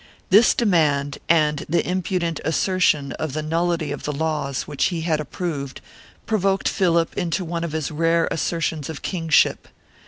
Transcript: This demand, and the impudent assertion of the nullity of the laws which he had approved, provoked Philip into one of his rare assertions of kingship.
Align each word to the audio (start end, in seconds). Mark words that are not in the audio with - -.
This 0.31 0.55
demand, 0.55 1.19
and 1.29 1.63
the 1.69 1.87
impudent 1.87 2.39
assertion 2.43 3.11
of 3.19 3.33
the 3.33 3.43
nullity 3.43 3.91
of 3.91 4.01
the 4.01 4.11
laws 4.11 4.63
which 4.63 4.85
he 4.85 5.01
had 5.01 5.19
approved, 5.19 5.79
provoked 6.25 6.67
Philip 6.67 7.15
into 7.15 7.45
one 7.45 7.63
of 7.63 7.73
his 7.73 7.91
rare 7.91 8.27
assertions 8.31 8.89
of 8.89 9.03
kingship. 9.03 9.67